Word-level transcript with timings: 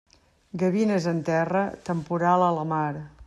Gavines 0.61 1.05
en 1.11 1.19
terra, 1.27 1.63
temporal 1.91 2.49
a 2.49 2.51
la 2.59 2.67
mar. 2.73 2.93